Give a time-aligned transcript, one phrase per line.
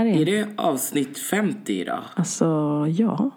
[0.00, 0.20] Är här igen.
[0.20, 2.02] Är det avsnitt 50 idag?
[2.14, 2.44] Alltså,
[2.88, 3.30] ja.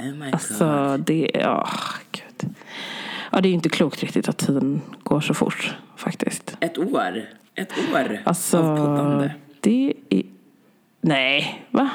[0.00, 1.00] Oh my Alltså, god.
[1.06, 1.30] det...
[1.34, 1.68] Ja,
[2.12, 2.54] gud.
[3.32, 6.56] Ja, det är ju inte klokt riktigt att tiden går så fort, faktiskt.
[6.60, 7.22] Ett år?
[7.54, 9.32] Ett år Alltså, av poddande.
[9.60, 10.22] det är...
[11.00, 11.90] Nej, va?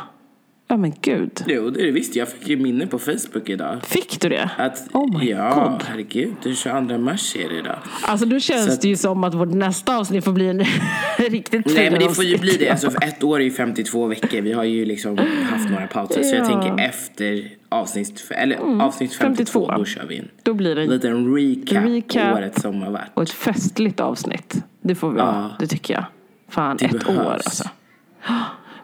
[0.70, 1.44] Ja, men gud.
[1.48, 2.16] Jo, det är det visst.
[2.16, 3.84] Jag fick ju minne på Facebook idag.
[3.86, 4.50] Fick du det?
[4.58, 5.84] Att, oh my ja, god.
[5.88, 6.34] herregud.
[6.44, 7.76] Den 22 mars är det idag.
[8.02, 10.64] Alltså, då känns att- det ju som att vårt nästa avsnitt får bli en
[11.18, 12.70] riktigt Nej men det får ju bli det.
[12.70, 14.42] Alltså, för ett år är ju 52 veckor.
[14.42, 15.18] Vi har ju liksom
[15.52, 16.24] haft några pauser.
[16.24, 16.52] Så jag Ja.
[16.52, 16.62] Mm.
[16.68, 19.78] tänker efter avsnitt, eller, avsnitt 52, 52.
[19.78, 22.38] då kör vi en Då blir det en liten recap, Recap.
[22.38, 23.12] året som har varit.
[23.14, 24.64] Och ett festligt avsnitt.
[24.82, 25.28] Det får vi ha.
[25.28, 25.56] Ja.
[25.60, 26.06] Det tycker jag.
[26.50, 27.20] Fan, Det ett behövs.
[27.28, 27.64] år alltså.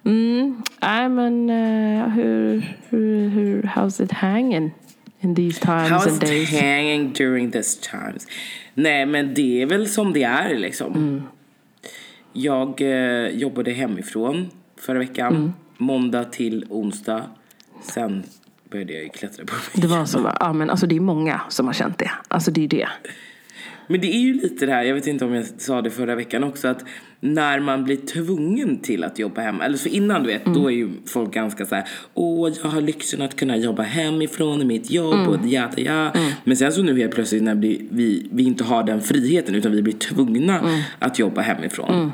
[0.06, 0.62] Mm.
[0.82, 4.72] Nej men eh, hur, hur, hur, how's it hanging
[5.20, 6.54] in these times How's and days?
[6.54, 8.28] it hanging during this times?
[8.74, 10.94] Nej men det är väl som det är liksom.
[10.94, 11.22] Mm.
[12.34, 15.36] Jag eh, jobbade hemifrån förra veckan.
[15.36, 15.54] Mm.
[15.78, 17.24] Måndag till onsdag.
[17.82, 18.24] Sen
[18.72, 19.64] började jag ju klättra på mig.
[19.74, 20.32] Det var så?
[20.40, 22.12] Ja men alltså det är många som har känt det.
[22.28, 22.88] Alltså det är det.
[23.88, 26.16] Men det är ju lite det här, jag vet inte om jag sa det förra
[26.16, 26.86] veckan också, att
[27.20, 30.76] när man blir tvungen till att jobba hemma, eller så innan du vet, då är
[30.76, 34.92] ju folk ganska så här, åh jag har lyxen att kunna jobba hemifrån i mitt
[34.92, 36.12] jobb och jada ja.
[36.44, 39.72] Men sen så nu helt plötsligt när vi, vi, vi inte har den friheten utan
[39.72, 40.62] vi blir tvungna
[41.00, 42.12] att jobba hemifrån.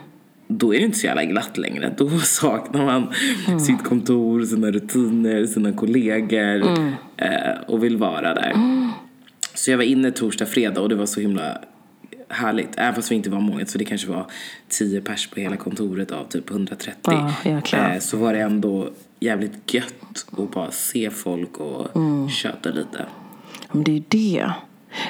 [0.48, 1.94] Då är det inte så jävla glatt längre.
[1.98, 3.14] Då saknar man
[3.60, 6.64] sitt kontor, sina rutiner, sina kollegor
[7.18, 8.54] eh, och vill vara där.
[9.60, 11.58] Så jag var inne torsdag, fredag och det var så himla
[12.30, 12.70] härligt.
[12.78, 14.26] Även fast vi inte var många, så det kanske var
[14.68, 16.94] 10 pers på hela kontoret av typ 130.
[17.44, 22.30] Ja, eh, så var det ändå jävligt gött att bara se folk och Mm.
[22.30, 23.06] köta lite.
[23.72, 24.52] Men det är ju det.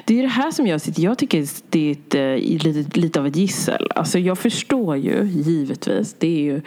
[0.06, 3.20] Det är det här som jag sitter, jag tycker det är ett, eh, lite, lite
[3.20, 3.88] av ett gissel.
[3.96, 6.62] Alltså jag förstår ju givetvis, det är ju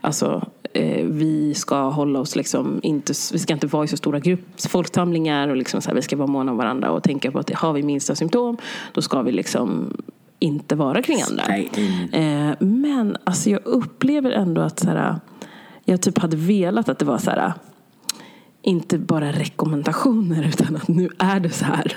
[0.00, 4.18] alltså eh, vi ska hålla oss liksom inte, vi ska inte vara i så stora
[4.18, 7.38] grupp, folksamlingar och liksom så här, vi ska vara måna om varandra och tänka på
[7.38, 8.56] att har vi minsta symptom
[8.92, 9.96] då ska vi liksom
[10.38, 11.44] inte vara kring andra.
[11.44, 12.50] Mm.
[12.50, 15.20] Eh, men alltså jag upplever ändå att så här,
[15.84, 17.52] jag typ hade velat att det var så här
[18.62, 21.96] inte bara rekommendationer utan att nu är det så här.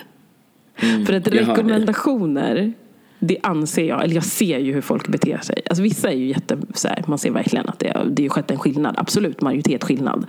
[1.06, 2.74] För att rekommendationer,
[3.24, 5.62] det anser jag, eller jag ser ju hur folk beter sig.
[5.70, 8.52] Alltså vissa är ju jätte, så här, man ser verkligen att det, det är skett
[8.52, 10.26] en skillnad, absolut majoritet skillnad.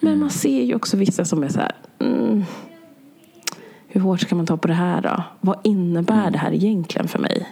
[0.00, 0.20] Men Mm.
[0.20, 2.44] man ser ju också vissa som är så här, mm,
[3.86, 5.22] hur hårt ska man ta på det här då?
[5.40, 6.32] Vad innebär Mm.
[6.32, 7.48] det här egentligen för mig?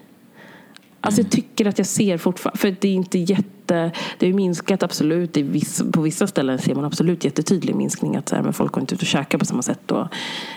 [1.00, 4.82] Alltså jag tycker att jag ser fortfarande, för det är inte jätte, det har minskat
[4.82, 8.72] absolut, viss, på vissa ställen ser man absolut jättetydlig minskning att så här, men folk
[8.72, 10.06] går inte ut och käkar på samma sätt och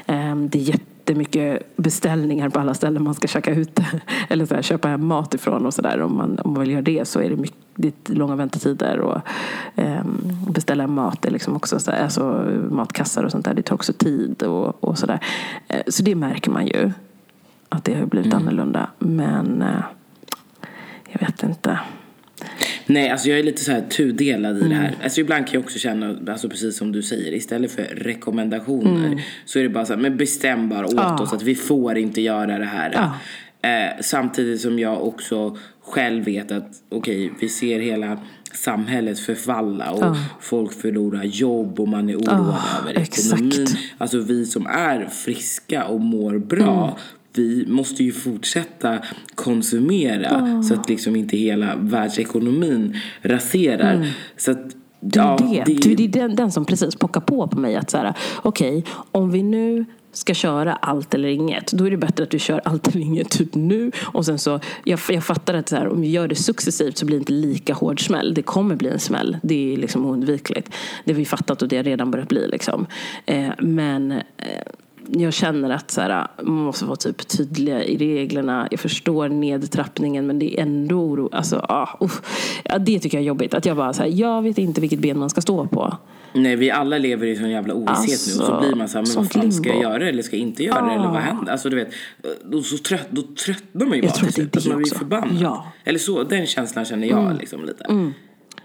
[0.07, 0.63] ehm, det är
[1.09, 3.85] jättemycket beställningar på alla ställen man ska käka ute
[4.29, 6.81] eller så här, köpa hem mat ifrån och sådär om man, om man vill göra
[6.81, 9.21] det så är det mycket det är långa väntetider och
[9.75, 10.17] ehm,
[10.51, 13.93] beställa mat är liksom också så här, alltså matkassar och sånt där, det tar också
[13.93, 15.19] tid och, och sådär.
[15.67, 16.91] Eh, så det märker man ju
[17.69, 19.83] att det har blivit annorlunda men eh,
[21.11, 21.79] jag vet inte.
[22.85, 24.77] Nej, alltså jag är lite så här tudelad i det Mm.
[24.77, 24.95] här.
[25.03, 29.59] Alltså ibland kan jag också känna, alltså precis som du säger, istället för rekommendationer så
[29.59, 31.03] är det bara så här, men bestäm bara åt Mm.
[31.03, 31.21] Ja.
[31.23, 32.91] oss att vi får inte göra det här.
[32.93, 33.13] Ja.
[33.69, 38.19] Eh, samtidigt som jag också själv vet att okej, vi ser hela
[38.53, 40.15] samhället förfalla och Ja.
[40.41, 43.33] folk förlorar jobb och man är oroad Ja, över exakt.
[43.41, 43.67] ekonomin.
[43.97, 46.97] Alltså vi som är friska och mår bra
[47.33, 48.99] vi måste ju fortsätta
[49.35, 54.07] konsumera så att liksom inte hela världsekonomin raserar.
[54.37, 54.59] Så att,
[55.01, 55.79] Det är ja, det.
[55.81, 57.75] det, Det är den, den som precis pockar på på mig.
[57.75, 61.97] att så här, Okej, om vi nu ska köra allt eller inget, då är det
[61.97, 63.91] bättre att vi kör allt eller inget typ nu.
[64.01, 67.05] Och sen så, jag, jag fattar att så här, om vi gör det successivt så
[67.05, 68.33] blir det inte lika hård smäll.
[68.33, 69.37] Det kommer bli en smäll.
[69.43, 70.73] Det är liksom oundvikligt.
[71.05, 72.47] Det har vi fattat och det har redan börjat bli.
[72.47, 72.85] Liksom.
[73.25, 74.17] Eh, men eh,
[75.11, 78.67] jag känner att så här, man måste vara typ tydliga i reglerna.
[78.71, 81.29] Jag förstår nedtrappningen men det är ändå oro.
[81.31, 82.21] Alltså, ah, uff.
[82.63, 83.53] ja, det tycker jag är jobbigt.
[83.53, 85.97] Att jag bara så här, jag vet inte vilket ben man ska stå på.
[86.33, 88.97] Nej, vi alla lever i sån jävla ovisshet nu och så Alltså, blir man så
[88.97, 89.89] här, men vad fan ska jag limbo.
[89.89, 91.19] göra eller ska jag inte göra det eller vad Ah.
[91.19, 91.51] händer?
[91.51, 91.89] Alltså du vet,
[92.51, 94.69] då, så trött, då tröttnar man ju Jag bara tror till att det är slut.
[94.69, 95.37] Alltså, det man blir förbannad.
[95.41, 95.55] Ja.
[95.61, 95.71] Mm.
[95.83, 97.85] Eller så, den känslan känner jag liksom lite.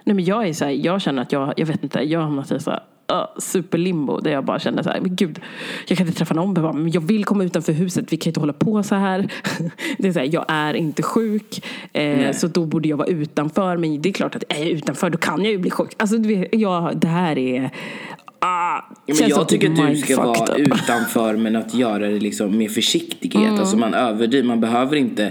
[0.04, 2.24] Nej, men jag, är så här, jag känner att jag, jag vet inte, jag har
[2.24, 5.40] hamnat i så här, uh, superlimbo där jag bara känner så här, men gud,
[5.86, 8.40] jag kan inte träffa någon, bara, men jag vill komma utanför huset, vi kan inte
[8.40, 9.28] hålla på så här.
[9.98, 13.76] Det är så här jag är inte sjuk, eh, så då borde jag vara utanför,
[13.76, 15.94] men det är klart att är jag utanför då kan jag ju bli sjuk.
[15.96, 17.70] Alltså, vet, ja, det här är,
[18.38, 22.58] ah, Ja, men jag tycker att du ska vara utanför men att göra det liksom
[22.58, 23.48] med försiktighet.
[23.48, 23.60] Mm.
[23.60, 25.24] Alltså man överdriver, man behöver inte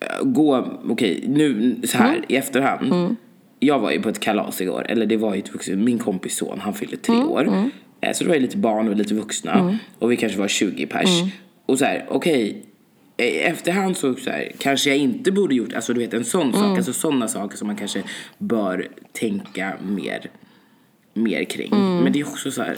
[0.00, 2.24] eh, gå, okej nu så här Mm.
[2.28, 3.16] i efterhand.
[3.64, 6.36] Jag var ju på ett kalas igår, eller det var ju ett vuxen, min kompis
[6.36, 7.70] son, han fyllde tre Mm, år.
[8.00, 9.78] Eh, Så det var ju lite barn och lite vuxna.
[9.98, 11.20] Och vi kanske var 20 pers.
[11.20, 11.30] Mm.
[11.66, 12.62] Och så här, okej.
[13.16, 16.40] eh, Efterhand så, så här, kanske jag inte borde gjort, alltså du vet en sån
[16.48, 16.52] Mm.
[16.54, 18.02] sak, alltså sådana saker som man kanske
[18.38, 20.30] bör tänka mer,
[21.14, 21.70] mer kring.
[22.02, 22.74] Men det är också så här,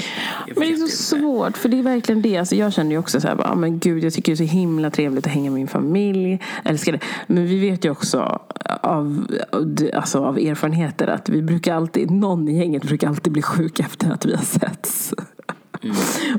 [0.47, 0.55] Mm.
[0.59, 0.97] Men det är så inte.
[0.97, 2.37] svårt, för det är verkligen det.
[2.37, 4.53] Alltså jag känner ju också så här, bara, men gud, jag tycker det är så
[4.53, 6.41] himla trevligt att hänga med min familj.
[6.65, 7.01] Älskar det.
[7.27, 8.41] Men vi vet ju också
[8.83, 9.27] av,
[9.95, 14.11] alltså av erfarenheter att vi brukar alltid, någon i gänget brukar alltid bli sjuk efter
[14.11, 15.15] att vi har setts.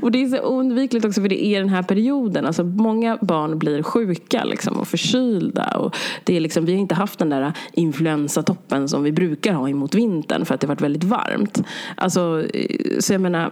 [0.02, 2.46] Och det är så oundvikligt också för det är den här perioden.
[2.46, 5.78] Alltså många barn blir sjuka liksom, och förkylda.
[5.78, 9.68] Och det är liksom, vi har inte haft den där influensatoppen som vi brukar ha
[9.68, 11.62] emot vintern för att det har varit väldigt varmt.
[11.96, 13.50] Alltså, eh, så jag menar...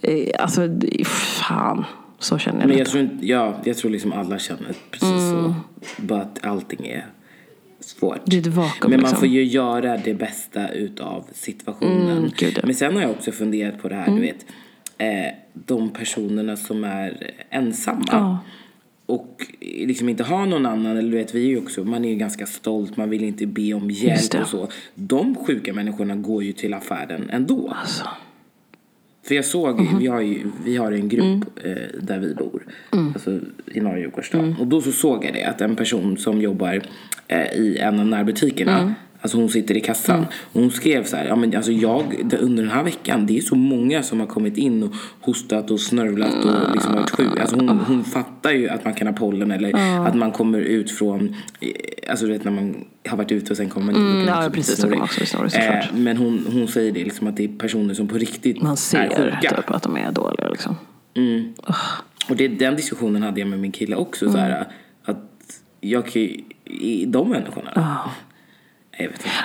[0.00, 0.60] eh, Alltså,
[1.06, 1.84] fan.
[2.18, 2.68] Så känner jag.
[2.68, 5.44] Men jag tror, ja, jag tror liksom alla känner precis Mm.
[5.44, 5.54] så.
[6.02, 7.06] Bara att allting är
[7.88, 8.20] svårt.
[8.24, 9.18] Det är ett vakuum, Men man liksom.
[9.18, 12.18] får ju göra det bästa utav situationen.
[12.18, 12.60] Mm, gud.
[12.64, 14.46] Men sen har jag också funderat på det här, du vet.
[14.98, 18.04] Eh, de personerna som är ensamma.
[18.10, 18.38] Ja.
[19.06, 22.08] Och liksom inte har någon annan, eller du vet, vi är ju också, man är
[22.08, 24.68] ju ganska stolt, man vill inte be om hjälp och så.
[24.94, 27.74] De sjuka människorna går ju till affären ändå.
[27.80, 28.04] Alltså.
[29.28, 29.98] För jag såg, Mhm.
[29.98, 31.42] vi, har ju, vi har en grupp Mm.
[31.64, 34.56] eh, där vi bor, alltså i norra Djurgårdsstaden.
[34.60, 36.82] Och då så såg jag det, att en person som jobbar
[37.28, 38.92] eh, i en av närbutikerna, Mm.
[39.24, 40.26] Alltså hon sitter i kassan.
[40.52, 43.40] Och hon skrev så här, ja men alltså jag, under den här veckan, det är
[43.40, 47.40] så många som har kommit in och hostat och snörvlat och liksom varit sjuk.
[47.40, 49.74] Alltså hon, hon fattar ju att man kan ha pollen eller
[50.06, 51.70] att man kommer ut från, eh,
[52.10, 54.10] alltså du vet när man har varit ute och sen kommer man in.
[54.10, 55.90] Mm, ja, bli precis, då kan man också snorig, såklart.
[55.92, 58.76] Eh, men hon, hon säger det liksom att det är personer som på riktigt Man
[58.76, 60.48] ser typ att de är dåliga.
[60.48, 60.76] Liksom.
[62.28, 64.32] Och det, den diskussionen hade jag med min kille också.
[64.32, 64.66] Så här,
[65.04, 65.30] att
[65.80, 67.68] jag kan ju, i de människorna.
[67.68, 67.80] Inte.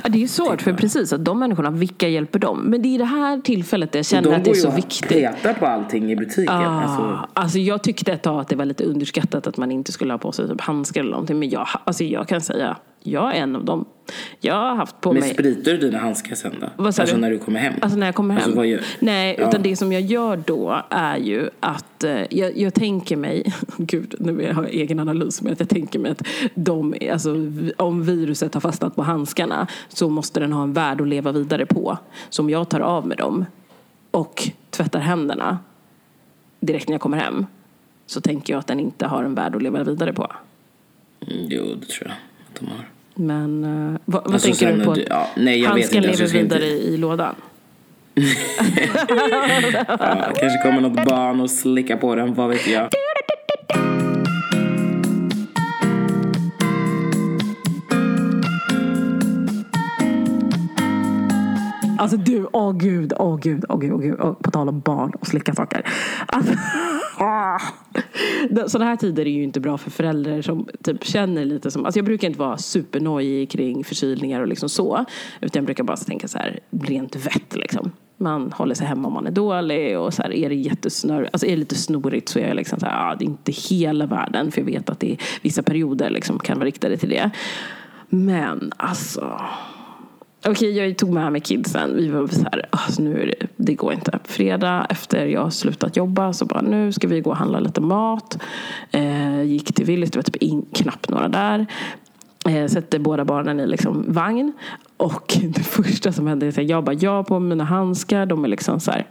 [0.04, 2.60] Ja, det är svårt, för precis att de människorna, vilka hjälper dem?
[2.60, 4.62] Men det är i det här tillfället jag känner de att det är går ju
[4.62, 5.10] så och viktigt.
[5.10, 6.56] petar på allting i butiken.
[6.56, 9.92] Ah, Alltså, alltså jag tyckte ett tag att det var lite underskattat att man inte
[9.92, 11.40] skulle ha på sig typ handskar eller någonting.
[11.40, 13.86] Men jag, alltså jag kan säga, jag är en av dem.
[14.40, 15.34] Jag har haft på men mig...
[15.34, 16.68] spritar du dina handskar sen då?
[16.78, 17.22] Vad sa alltså du?
[17.22, 17.74] när du kommer hem?
[17.82, 18.44] Alltså när jag kommer hem?
[18.44, 19.48] Alltså, vad gör- Nej, Ja.
[19.48, 24.16] utan det som jag gör då är ju att eh, jag, jag tänker mig, gud
[24.20, 27.36] nu har jag egen analys, men att jag tänker mig att de, alltså,
[27.78, 31.66] om viruset har fastnat på handskarna så måste den ha en värld att leva vidare
[31.66, 31.98] på.
[32.30, 33.46] Så om jag tar av med dem
[34.12, 35.60] och tvättar händerna
[36.60, 37.46] direkt när jag kommer hem
[38.06, 40.28] så tänker jag att den inte har en värld att leva vidare på.
[41.22, 42.16] Mm, jo, det tror jag
[42.60, 42.86] de har.
[43.16, 44.94] Men eh, vad, vad Alltså, tänker du på?
[44.94, 47.36] du- ja, nej, jag vet Handsken inte, alltså, lever vidare inte- i, i lådan?
[50.00, 52.90] Ja, kanske kommer något barn och slickar på den, vad vet jag.
[62.00, 64.20] Alltså du, åh gud, åh gud, åh gud, åh gud.
[64.20, 65.86] Oh, på tal om barn och slicka saker.
[66.28, 66.54] Alltså.
[68.68, 71.98] Sådana här tider är ju inte bra för föräldrar som typ känner lite som, alltså
[71.98, 75.06] jag brukar inte vara supernojig kring förkylningar och liksom så.
[75.42, 77.92] Utan jag brukar bara tänka så här, rent vett liksom.
[78.18, 81.48] Man håller sig hemma om man är dålig och så här, är det jättesnör, alltså
[81.48, 84.06] är det lite snorigt så är jag liksom så här, ah, det är inte hela
[84.06, 84.52] världen.
[84.52, 87.32] För jag vet att det är vissa perioder liksom kan vara riktade till det.
[88.10, 89.42] Men alltså,
[90.46, 91.96] Okej, jag tog med mig kidsen.
[91.96, 94.20] Vi var så här, alltså nu är det, det går inte.
[94.24, 97.82] Fredag efter jag har slutat jobba så bara, nu ska vi gå och handla lite
[97.82, 98.38] mat.
[98.92, 101.66] Eh, gick till Willys, det var typ in, knappt några där.
[102.50, 104.54] Eh, sätter båda barnen i liksom vagn.
[104.98, 108.26] Och det första som hände är att jag bara, jag har på mig mina handskar.
[108.26, 109.08] De är liksom så här,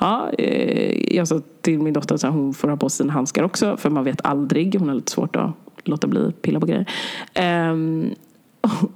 [0.00, 3.42] ja, eh, jag sa till min dotter att hon får ha på sig sina handskar
[3.42, 3.76] också.
[3.76, 5.50] För man vet aldrig, hon har lite svårt att
[5.84, 6.86] låta bli att pilla på grejer.
[7.34, 8.14] Ehm,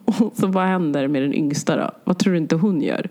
[0.05, 1.91] och så vad händer med den yngsta då?
[2.05, 3.09] Vad tror du inte hon gör?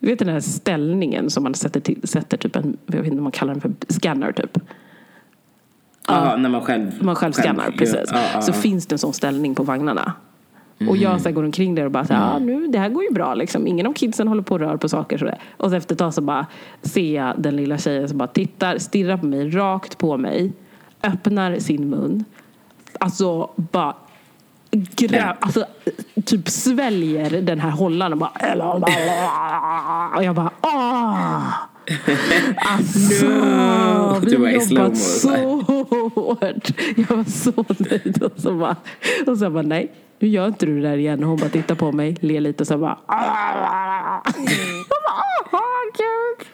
[0.00, 3.16] Du vet den här ställningen som man sätter, till, sätter typ en, jag vet inte
[3.16, 4.58] om man kallar den för scanner typ.
[6.08, 6.92] Ja, när man själv...
[7.00, 8.10] Man själv scannar, gör- precis.
[8.12, 10.12] Ja, ja, så finns det en sån ställning på vagnarna.
[10.88, 12.88] Och jag så här, går omkring där och bara så här, ah, nu, det här
[12.88, 13.66] går ju bra liksom.
[13.66, 15.38] Ingen av kidsen håller på och rör på saker sådär.
[15.56, 16.46] Och så efter ett tag så bara
[16.82, 20.52] ser jag den lilla tjejen som bara tittar, stirrar på mig, rakt på mig.
[21.02, 22.24] Öppnar sin mun.
[23.00, 23.94] Alltså bara
[24.70, 25.64] grä, alltså,
[26.24, 28.30] typ sväljer den här hållaren och bara
[30.16, 31.52] och jag bara åh!
[32.56, 34.20] Alltså, No!
[34.22, 36.68] vi har jobbat så hårt.
[36.96, 38.76] Jag var så nöjd och så bara,
[39.26, 41.22] och så bara nej, nu gör inte du det där igen.
[41.22, 44.20] Och hon bara tittar på mig, ler lite och så bara åh
[45.96, 46.46] gud.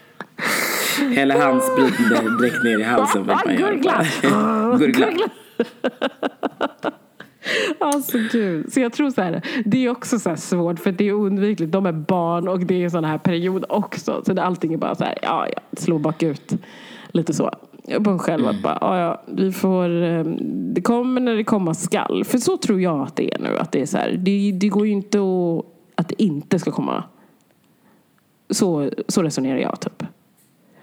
[1.13, 3.25] Hela handspriten direkt ner i halsen.
[3.57, 4.07] Gurgla.
[4.79, 5.09] Gurgla.
[7.79, 8.73] Alltså gud.
[8.73, 11.73] Så jag tror så här, det är också så svårt för det är oundvikligt.
[11.73, 14.23] De är barn och det är en sån här period också.
[14.27, 16.53] Så det, allting är bara så här, ja, ja, slå bakut.
[17.09, 17.51] Lite så.
[18.05, 20.25] På en själv att bara, ja, ja, vi får, eh,
[20.75, 22.25] det kommer när det komma skall.
[22.25, 23.59] För så tror jag att det är nu.
[23.59, 26.71] Att det är så här, det, det går ju inte att, att det inte ska
[26.71, 27.05] komma.
[28.51, 30.03] Så, så resonerar jag typ.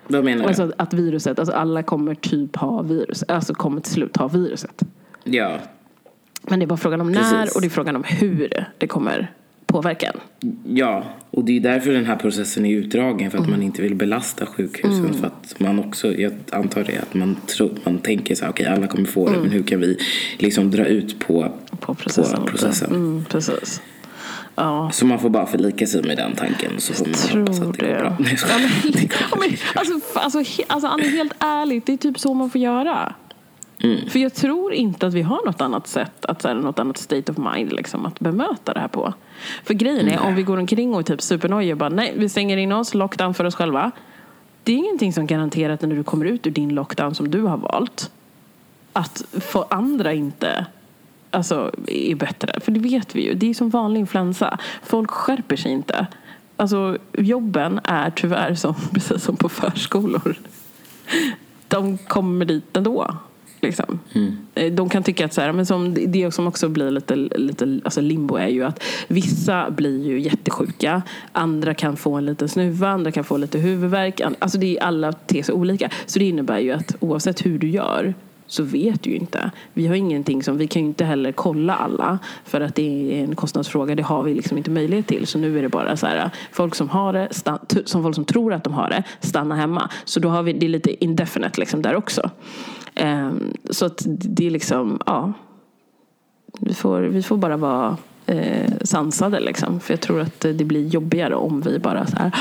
[0.07, 0.47] Vad menar du?
[0.47, 4.83] Alltså att viruset, alltså alla kommer typ ha virus, alltså kommer till slut ha viruset.
[5.23, 5.57] Ja.
[6.47, 7.55] Men det är bara frågan om när Precis.
[7.55, 9.31] och det är frågan om hur det kommer
[9.65, 10.19] påverka en.
[10.77, 13.31] Ja, och det är därför den här processen är utdragen.
[13.31, 13.57] För att Mm.
[13.59, 15.13] man inte vill belasta sjukhusen.
[15.13, 18.65] För att man också, jag antar det, att man, tror, man tänker så här, okej
[18.65, 19.31] alla kommer få det.
[19.31, 19.41] Mm.
[19.41, 19.97] Men hur kan vi
[20.37, 22.39] liksom dra ut på, På processen.
[22.41, 22.89] På processen.
[22.89, 23.81] Mm, precis.
[24.55, 26.71] Ja, Så man får bara förlika sig med den tanken.
[26.77, 27.93] Så får man hoppas tror att det det.
[27.93, 28.17] går bra.
[29.31, 33.13] Ja, men, alltså, alltså, alltså Annie, helt ärligt, det är typ så man får göra.
[33.83, 34.09] Mm.
[34.09, 36.97] För jag tror inte att vi har något annat sätt, att, så här, något annat
[36.97, 39.13] state of mind liksom, att bemöta det här på.
[39.63, 42.29] För grejen är, om vi går omkring och är typ supernojiga och bara nej, vi
[42.29, 43.91] stänger in oss, lockdown för oss själva.
[44.63, 47.41] Det är ingenting som garanterar att när du kommer ut ur din lockdown som du
[47.41, 48.11] har valt,
[48.93, 50.65] att för andra inte
[51.31, 52.59] alltså, är bättre.
[52.59, 53.33] För det vet vi ju.
[53.33, 54.57] Det är som vanlig influensa.
[54.83, 56.07] Folk skärper sig inte.
[56.57, 60.35] Alltså, jobben är tyvärr som, precis som på förskolor.
[61.67, 63.17] De kommer dit ändå.
[63.61, 63.99] Liksom.
[64.55, 67.79] Eh, De kan tycka att så här, men som det som också blir lite, lite
[67.83, 71.01] alltså limbo är ju att vissa blir ju jättesjuka.
[71.31, 74.21] Andra kan få en liten snuva, andra kan få lite huvudvärk.
[74.39, 75.89] Alltså det är alla ter sig olika.
[76.05, 78.13] Så det innebär ju att oavsett hur du gör
[78.47, 79.51] så vet du ju inte.
[79.73, 83.23] Vi har ingenting som, vi kan ju inte heller kolla alla för att det är
[83.23, 83.95] en kostnadsfråga.
[83.95, 85.27] Det har vi liksom inte möjlighet till.
[85.27, 88.15] Så nu är det bara så här, folk som har det, stan, t- som folk
[88.15, 89.89] som tror att de har det, stanna hemma.
[90.05, 92.29] Så då har vi det är lite indefinite liksom där också.
[92.95, 95.33] Ehm, så att det är liksom, ja.
[96.59, 99.79] Vi får, vi får bara vara eh, sansade liksom.
[99.79, 102.31] För jag tror att det blir jobbigare om vi bara så här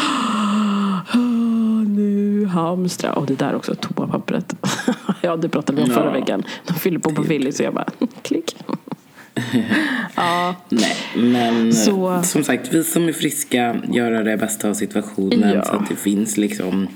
[1.87, 3.13] nu hamstra.
[3.13, 4.55] Och det där också, toapappret.
[5.21, 5.97] ja, det pratade vi om Ja.
[5.97, 6.43] förra veckan.
[6.67, 7.89] De fyller på på Willys så jag bara,
[8.23, 8.57] klick.
[10.17, 15.51] ja, Nej, men Så- som sagt, vi som är friska, göra det bästa av situationen
[15.55, 15.65] Ja.
[15.65, 16.87] så att det finns liksom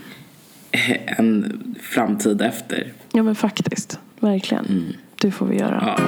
[1.19, 2.93] en framtid efter.
[3.13, 3.99] ja, men faktiskt.
[4.21, 4.97] Verkligen.
[5.21, 5.83] Det får vi göra.
[5.87, 6.05] Ja.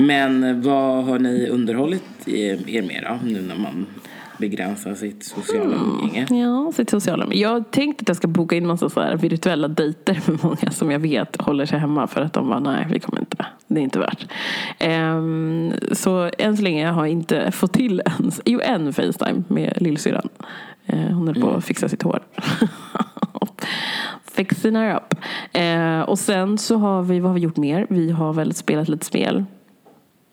[0.00, 3.86] Men vad har ni underhållit er med då, nu när man
[4.42, 6.26] begränsar sitt sociala umgänge?
[6.30, 7.42] Ja, sitt sociala medier.
[7.42, 10.90] Jag tänkte att jag ska boka in massa så här virtuella dejter med många som
[10.90, 13.46] jag vet håller sig hemma för att de bara nej, vi kommer inte.
[13.66, 14.26] Det är inte värt.
[14.78, 19.76] Ehm, så än så länge har jag inte fått till ens, jo en Facetime med
[19.80, 20.28] lillsyrran.
[20.86, 22.20] Eh, hon höll på att fixa sitt hår.
[24.24, 25.14] Fixing her up.
[25.52, 27.86] Eh, och sen så har vi, vad har vi gjort mer?
[27.90, 29.44] Vi har väl spelat lite spel.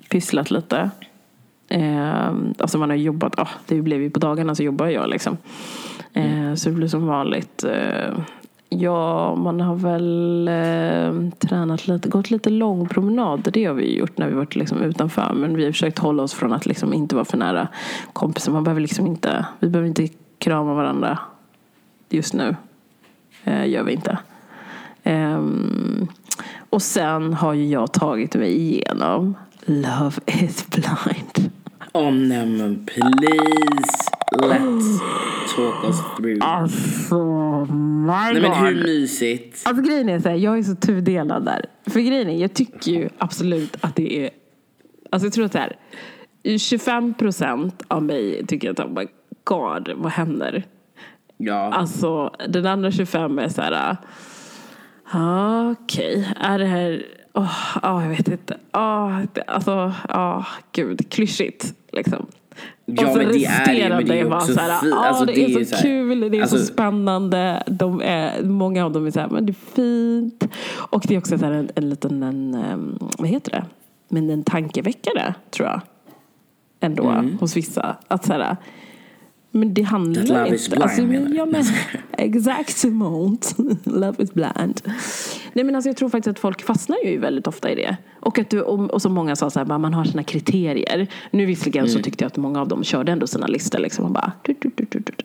[0.10, 0.90] Pysslat lite.
[1.70, 5.38] Eh, alltså man har jobbat, ah, det blev ju på dagarna så jobbar jag liksom.
[6.14, 7.64] Eh, så det blir som vanligt.
[7.64, 8.20] Eh,
[8.70, 13.52] ja, man har väl eh, tränat lite, gått lite långpromenader.
[13.52, 15.34] Det har vi gjort när vi varit liksom utanför.
[15.34, 17.68] Men vi har försökt hålla oss från att liksom inte vara för nära
[18.14, 18.52] kompisar.
[18.52, 20.08] Man behöver liksom inte, vi behöver inte
[20.38, 21.20] krama varandra
[22.10, 22.56] just nu.
[23.44, 24.18] Eh, gör vi inte.
[25.04, 26.08] Ehm,
[26.70, 29.36] och sen har ju jag tagit mig igenom
[29.66, 31.39] Love is blind.
[32.00, 35.00] Oh nej men please, let's
[35.56, 36.38] talk us through.
[36.42, 37.16] Alltså,
[37.66, 39.64] my Nej men hur mysigt?
[39.66, 41.66] Alltså grejen är så här, jag är så tudelad där.
[41.88, 44.30] För grejen är, jag tycker ju absolut att det är,
[45.10, 49.08] alltså jag tror att det här, 25 procent av mig tycker att oh my
[49.44, 50.64] god, vad händer?
[51.38, 53.98] Ja, Alltså den andra 25 är så här,
[55.12, 61.10] ah, okej, är det här, åh, ah, jag vet inte, ah, det, alltså, ah, gud,
[61.10, 62.26] klyschigt liksom.
[62.86, 65.32] Ja, och så men det är men det är också så här, ah, alltså, det,
[65.34, 68.92] det är är så så kul, det är så alltså- spännande, de är, många av
[68.92, 70.48] dem är så här, men det är fint.
[70.76, 73.66] Och det är också så här en, en liten, en, ehm, vad heter det,
[74.10, 75.82] men en tankeväckare tror jag.
[76.80, 77.38] Ändå Mm.
[77.38, 77.96] hos vissa.
[78.08, 78.58] Att så här,
[79.52, 80.56] men det handlar That love inte...
[80.56, 81.64] is blind, alltså, men, ja, men,
[82.18, 83.38] exakt Simone.
[83.84, 84.82] love is blind.
[85.60, 87.98] Nej men alltså jag tror faktiskt att folk fastnar ju väldigt ofta i det.
[88.20, 91.08] Och, att du, och, och som många sa, så här, bara, man har sina kriterier.
[91.32, 91.98] Nu visserligen Mm.
[91.98, 93.80] så tyckte jag att många av dem körde ändå sina listor.
[93.80, 95.22] Liksom, och bara, tut, tut, tut.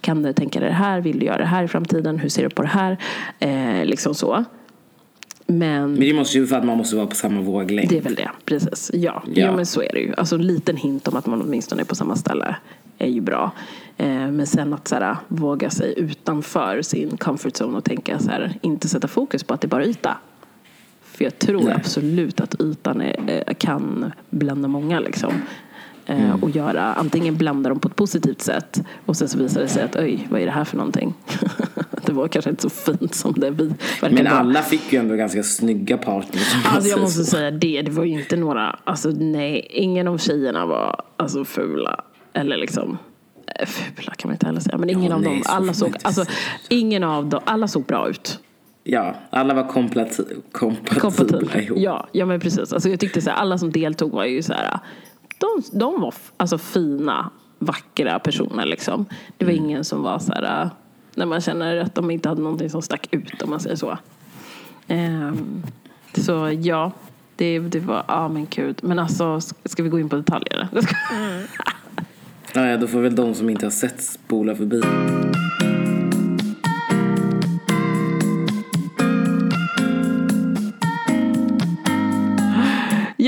[0.00, 1.00] Kan du tänka dig det här?
[1.00, 2.18] Vill du göra det här i framtiden?
[2.18, 2.96] Hur ser du på det här?
[3.38, 4.44] Eh, liksom så.
[5.46, 7.88] Men Men det måste ju för att man måste vara på samma våglängd.
[7.88, 8.90] det är väl det, precis.
[8.94, 9.32] Ja, ja.
[9.34, 9.56] Ja.
[9.56, 10.14] men så är det ju.
[10.16, 12.56] Alltså en liten hint om att man åtminstone är på samma ställe
[12.98, 13.50] är ju bra.
[13.96, 18.30] Eh, men sen att så här, våga sig utanför sin comfort zone och tänka så
[18.30, 20.18] här, inte sätta fokus på att det är bara yta.
[21.02, 21.74] För jag tror Nej.
[21.74, 25.32] absolut att ytan är, eh, kan blanda många liksom.
[26.06, 26.42] Eh, Mm.
[26.42, 29.82] Och göra, antingen blanda dem på ett positivt sätt och sen så visar det sig
[29.82, 31.14] att oj, vad är det här för någonting?
[32.06, 34.28] det var kanske inte så fint som det vi Men vara.
[34.30, 36.54] alla fick ju ändå ganska snygga partners.
[36.64, 40.66] Alltså jag måste säga det, det var ju inte några, alltså nej, ingen av tjejerna
[40.66, 42.04] var alltså fula.
[42.32, 42.98] Eller liksom,
[43.60, 46.24] eh, fula kan man inte heller säga, men ingen av nej, dem, alla såg, alltså
[46.68, 48.38] ingen av dem, alla såg bra ut.
[48.84, 50.42] Ja, alla var kompatibla
[51.00, 51.60] Kompatibla.
[51.60, 51.78] ihop.
[51.78, 52.72] Ja, ja men precis.
[52.72, 54.78] Alltså jag tyckte så här, alla som deltog var ju så här,
[55.38, 59.06] de, de var alltså fina, vackra personer liksom.
[59.38, 59.64] Det var Mm.
[59.64, 60.70] ingen som var så här,
[61.14, 63.98] när man känner att de inte hade någonting som stack ut om man säger så.
[64.88, 65.62] Ehm,
[66.14, 66.92] så ja,
[67.36, 68.78] det, det var, ja men gud.
[68.82, 70.68] Men alltså, ska vi gå in på detaljer?
[72.54, 74.82] Ja, ja, då får väl de som inte har sett spola förbi.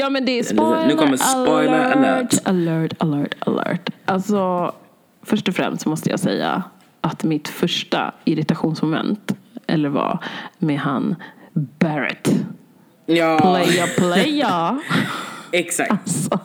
[0.09, 2.35] Ja men det är spoiler Nu kommer spoiler alert.
[2.45, 3.91] Alert, alert, alert.
[4.05, 4.73] Alltså,
[5.23, 6.62] först och främst måste jag säga
[7.00, 9.37] att mitt första irritationsmoment,
[9.67, 10.19] eller var
[10.59, 11.15] med han
[11.53, 12.31] Barrett.
[13.07, 14.79] Ja, Playa, playa.
[15.53, 15.91] exakt.
[15.91, 16.38] Alltså.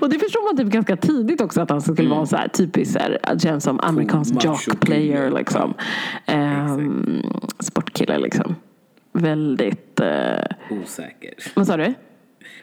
[0.00, 2.92] Och det förstår man typ ganska tidigt också att han skulle vara så här typisk
[2.92, 5.74] så här, känns som amerikansk jock player liksom.
[6.26, 7.22] Ehm,
[7.58, 8.54] sportkille liksom.
[9.12, 11.34] Väldigt, eh, Osäker.
[11.54, 11.94] vad sa du?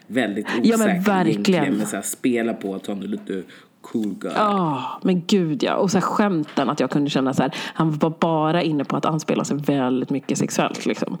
[0.06, 1.74] Väldigt osäker Ja, men verkligen.
[1.74, 3.42] Men så här, spela på att han är lite
[3.84, 4.32] cool guy.
[4.34, 5.74] Ja, men gud ja.
[5.74, 8.96] Och så här skämten att jag kunde känna så här, han var bara inne på
[8.96, 11.18] att anspela sig väldigt mycket sexuellt liksom.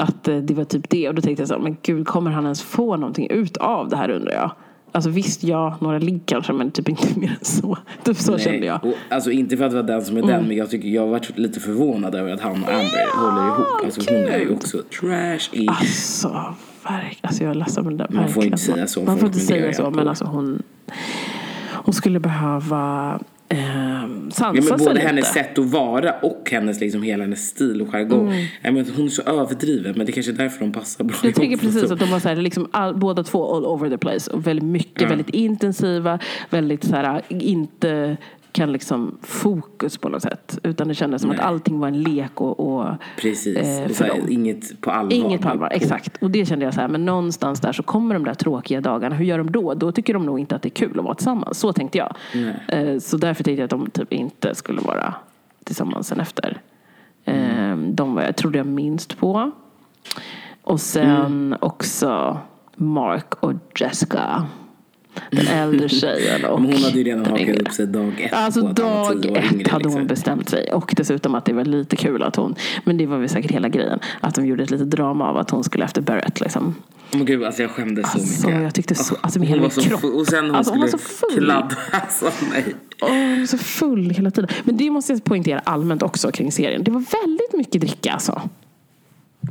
[0.00, 1.08] Att eh, det var typ det.
[1.08, 3.88] Och då tänkte jag så här, men gud kommer han ens få någonting ut av
[3.88, 4.50] det här undrar jag.
[4.92, 7.78] Alltså visst, ja, några ligg kanske, men typ inte mer än så.
[8.04, 8.84] Typ så Nej, kände jag.
[8.84, 8.94] Mm.
[8.94, 11.38] Och, alltså inte för att vara den som är den, men jag tycker jag varit
[11.38, 13.84] lite förvånad över att han och Amber håller ihop.
[13.84, 14.56] Alltså hon är ju gud.
[14.56, 15.68] också trash i...
[15.68, 16.54] Alltså,
[16.90, 18.46] verk, alltså jag är ledsen men det Man får verkligen.
[18.46, 20.62] inte säga så Man får inte säga så, men alltså hon,
[21.72, 23.18] hon skulle behöva
[23.48, 23.58] eh,
[24.30, 25.06] sansa Ja, men både lite.
[25.06, 28.32] hennes sätt att vara och hennes liksom hela hennes stil och jargong.
[28.62, 31.16] Jag menar, hon är så överdriven men det är kanske är därför de passar bra
[31.22, 33.98] Jag tycker precis att de var så här, liksom all, båda två all over the
[33.98, 34.30] place.
[34.30, 35.08] Och väldigt mycket, Ja.
[35.08, 36.18] väldigt intensiva,
[36.50, 38.16] väldigt så här, inte
[38.56, 40.58] kan liksom fokus på något sätt.
[40.62, 41.38] Utan det kändes som Nej.
[41.38, 42.88] att allting var en lek och, och
[43.20, 44.18] Precis, eh, för dem.
[44.30, 45.12] inget på allvar.
[45.12, 46.22] Inget på allvar, exakt.
[46.22, 49.14] Och det kände jag så här, men någonstans där så kommer de där tråkiga dagarna.
[49.14, 49.74] Hur gör de då?
[49.74, 51.58] Då tycker de nog inte att det är kul att vara tillsammans.
[51.58, 52.14] Så tänkte jag.
[52.68, 55.14] Eh, Så därför tänkte jag att de typ inte skulle vara
[55.64, 56.60] tillsammans sen efter.
[57.24, 59.50] Eh, De var jag trodde jag minst på.
[60.62, 62.38] Och sen också
[62.76, 64.46] Mark och Jessica.
[65.30, 68.60] Den äldre tjejen och Men hon hade ju redan hakat upp sig dag ett Alltså
[68.62, 70.06] dag ett hade hon liksom.
[70.06, 70.72] bestämt sig.
[70.72, 73.68] Och dessutom att det var lite kul att hon, men det var väl säkert hela
[73.68, 76.74] grejen, att de gjorde ett litet drama av att hon skulle efter Barrett liksom.
[77.12, 78.62] Men gud, alltså jag skämdes så Alltså, mycket.
[78.62, 80.04] jag tyckte så- alltså, med hon hela min kropp.
[80.04, 81.44] Och sen hon Alltså, hon var skulle så full.
[81.44, 81.70] kladda.
[81.92, 82.64] Alltså nej.
[83.02, 84.50] Åh, hon var så full hela tiden.
[84.64, 86.84] Men det måste jag poängtera allmänt också kring serien.
[86.84, 88.42] Det var väldigt mycket dricka alltså.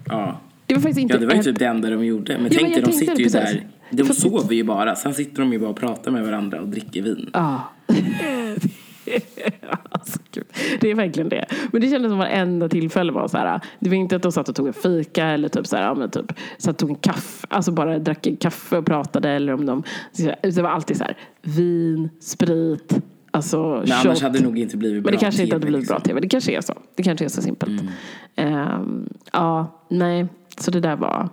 [0.08, 0.39] Ja.
[0.65, 2.38] Det var faktiskt inte Ja, det var ju typ det enda de gjorde.
[2.38, 3.32] Men Ja, tänk dig, de sitter ju precis.
[3.34, 3.67] där.
[3.89, 4.95] De sover ju bara.
[4.95, 7.30] Sen sitter de ju bara och pratar med varandra och dricker vin.
[7.34, 7.62] Ja.
[9.89, 10.19] alltså.
[10.80, 11.45] Det är verkligen det.
[11.71, 13.60] Men det kändes som varenda tillfälle var så här.
[13.80, 15.93] Det var inte att de satt och tog en fika eller typ så här, ja,
[15.93, 17.48] men typ, satt och tog en kaffe.
[17.50, 19.30] Alltså bara drack en kaffe och pratade.
[19.30, 19.84] Eller om de,
[20.41, 21.17] det var alltid så här.
[21.41, 23.00] Vin, sprit,
[23.32, 24.21] alltså Men annars shot.
[24.21, 26.10] hade det nog inte blivit bra Men det kanske inte hade blivit bra liksom.
[26.10, 26.19] tv.
[26.19, 26.74] Det kanske är så.
[26.95, 27.82] Det kanske är så simpelt.
[27.82, 27.93] Mm.
[28.36, 30.28] Ehm, ja, nej.
[30.58, 31.30] Så det där var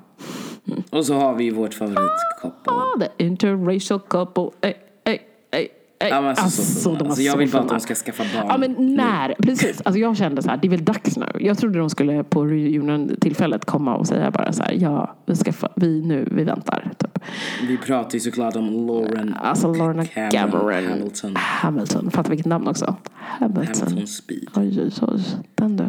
[0.90, 2.74] Och så har vi vårt favoritkoppel.
[2.74, 4.50] ah, the interracial couple.
[4.60, 5.18] Ey, ey,
[5.50, 5.68] ey,
[6.00, 6.08] ey.
[6.08, 6.98] Ja, men alltså, så fina.
[6.98, 8.46] de Alltså, jag vill bara att de ska skaffa barn.
[8.48, 9.82] Ja men när, precis.
[9.84, 11.26] Alltså jag kände så här, det är väl dags nu.
[11.40, 15.52] Jag trodde de skulle på reunion-tillfället komma och säga bara så här, ja, vi ska
[15.52, 16.90] få, vi nu, vi väntar.
[16.98, 17.18] Typ.
[17.68, 20.84] Vi pratar ju såklart om Lauren Alltså Lorna Cameron.
[20.90, 21.36] Hamilton.
[21.36, 22.96] Hamilton, fattar vilket namn också.
[23.14, 23.66] Hamilton.
[23.66, 24.48] Hamilton Speed.
[24.56, 25.20] Oj, oj, oj.
[25.54, 25.84] Den du.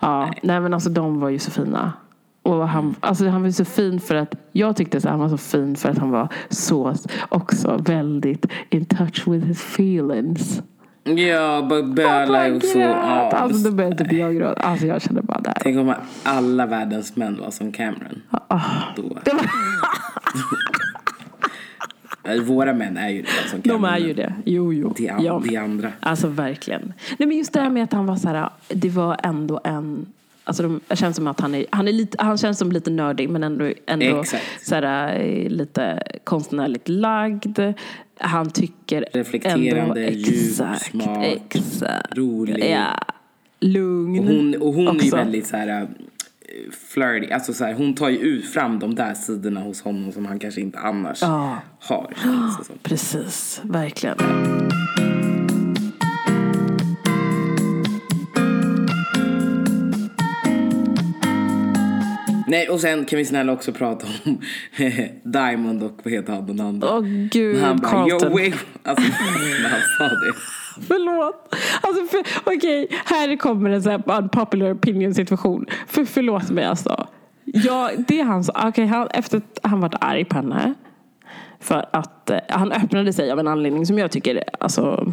[0.00, 0.60] Ja, nej.
[0.60, 1.92] men alltså de var ju så fina.
[2.42, 5.38] Och han, alltså han var så fin för att, jag tyckte att han var så
[5.38, 6.94] fin för att han var så,
[7.28, 10.62] också väldigt in touch with his feelings.
[11.04, 12.78] Ja, bara böla och så.
[12.78, 12.88] grät.
[13.02, 14.62] Ja, Alltså då började typ jag gråta.
[14.62, 15.56] Alltså jag kände bara där.
[15.60, 18.22] Tänk om alla världens män var som Cameron.
[18.96, 19.02] Då.
[19.02, 19.22] Var,
[22.24, 23.82] Nej, Våra män är ju det som Cameron.
[23.82, 24.34] de är ju det.
[24.44, 24.94] Jo, jo.
[24.96, 25.42] Det, an- Ja.
[25.48, 25.92] det andra.
[26.00, 26.92] Alltså verkligen.
[27.18, 30.06] Nej men just det här med att han var så här, det var ändå en
[30.44, 32.90] Alltså de, det känns som att han är, han är lite, han känns som lite
[32.90, 34.66] nördig men ändå, ändå Exakt.
[34.68, 37.58] såhär, eh, lite konstnärligt lagd.
[38.18, 42.70] Han tycker Reflekterande, ändå, djup, exakt, smart, exakt, rolig.
[42.70, 42.98] Ja,
[43.60, 44.18] lugn.
[44.18, 45.88] Och hon, och hon är väldigt så här äh,
[46.94, 47.30] flirty.
[47.32, 50.38] Alltså så här, hon tar ju ut fram de där sidorna hos honom som han
[50.38, 51.58] kanske inte annars Ja.
[51.78, 52.14] har.
[52.82, 54.16] Precis, verkligen.
[62.52, 64.40] Nej, och sen kan vi snälla också prata om
[65.32, 66.88] Diamond och vad heter han den andra?
[66.96, 68.38] Åh gud, han bara, Carlton.
[68.38, 68.52] yo.
[68.82, 69.02] Alltså
[69.62, 70.32] när han sa det.
[70.86, 71.54] Förlåt.
[71.80, 75.66] Alltså för, okej, här kommer en så här unpopular opinion situation.
[75.86, 77.06] För, förlåt mig alltså.
[77.44, 78.68] Ja, det han sa.
[78.68, 80.74] Okej, han, efter att han varit arg på henne.
[81.60, 85.12] För att eh, han öppnade sig av en anledning som jag tycker, alltså.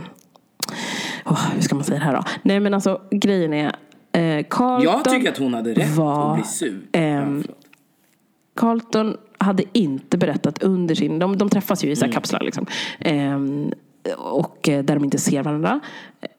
[1.26, 2.24] åh, hur ska man säga det här då?
[2.44, 3.76] Nej men alltså grejen är.
[4.12, 6.82] Eh, Carlton Jag tycker att hon hade rätt var, att bli sur.
[6.92, 7.44] ehm.
[8.56, 11.20] Carlton hade inte berättat under sin...
[11.20, 12.40] De, de träffas ju i så här kapslar.
[12.42, 12.66] Liksom.
[13.00, 13.72] Ehm,
[14.18, 15.80] och eh, där de inte ser varandra.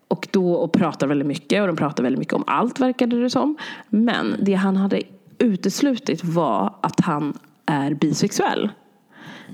[0.08, 1.60] Och då och pratar väldigt mycket.
[1.60, 3.56] Och de pratar väldigt mycket om allt verkade det som.
[3.88, 5.02] Men det han hade
[5.38, 8.70] uteslutit var att han är bisexuell.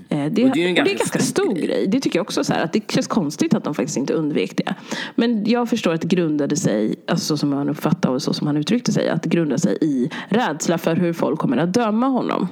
[0.09, 1.87] Eh, Det, det är en det är ganska ganska stor stor grej.
[1.87, 2.43] Det tycker jag också.
[2.43, 4.75] Så här, att det känns konstigt att de faktiskt inte undvek det.
[5.15, 8.47] Men jag förstår att det grundade sig, alltså så som han uppfattade och så som
[8.47, 12.07] han uttryckte sig, att det grundade sig i rädsla för hur folk kommer att döma
[12.07, 12.47] honom.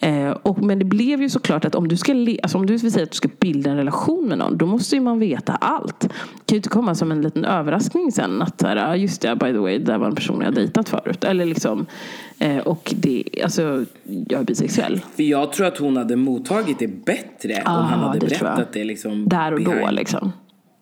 [0.00, 2.76] Eh, och, men det blev ju såklart att om du, ska le, alltså om du
[2.76, 5.52] vill säga att du ska bilda en relation med någon, då måste ju man veta
[5.52, 6.00] allt.
[6.00, 6.16] Det kan
[6.48, 9.52] ju inte komma som en liten överraskning sen att så här, ah, just det, by
[9.52, 11.24] the way, det där var en person jag dejtat förut.
[11.24, 11.86] Eller liksom,
[12.38, 13.84] eh, och det, alltså,
[14.28, 15.00] jag är bisexuell.
[15.16, 18.72] För jag tror att hon hade mottagit det bättre Ah, om han hade det berättat
[18.72, 19.92] det liksom Där och då behind.
[19.94, 20.32] liksom.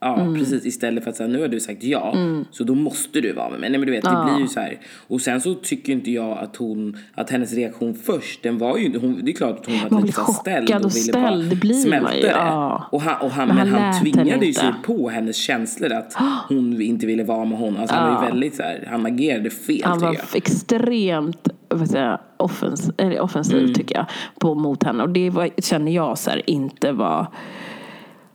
[0.03, 0.67] Ja, precis.
[0.67, 2.15] Istället för att säga nu har du sagt ja,
[2.51, 3.71] så då måste du vara med mig.
[3.71, 4.25] Nej men du vet, det Ja.
[4.33, 4.79] blir ju så här.
[5.09, 8.99] Och sen så tycker inte jag att hon, att hennes reaktion först, den var ju,
[8.99, 10.97] hon, det är klart att hon var Man lite blir så här ställd och och
[10.97, 12.29] ville bara det blir man smälta ju, det.
[12.29, 12.89] ja.
[12.93, 15.37] Och han, och han, Men men han han, lät henne tvingade ju sig på hennes
[15.37, 16.15] känslor att
[16.49, 17.77] hon inte ville vara med honom.
[17.81, 21.49] Alltså han var ju väldigt så här, han agerade fel Han var extremt
[21.89, 23.75] säga, offens, offensiv Mm.
[23.75, 24.07] tycker jag
[24.41, 25.03] på, mot henne.
[25.03, 27.27] Och det var, känner jag så här, inte var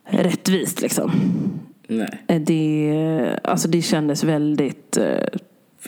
[0.09, 1.11] rättvist liksom.
[1.87, 2.23] Nej.
[2.27, 4.97] Eh, Det, alltså det kändes väldigt...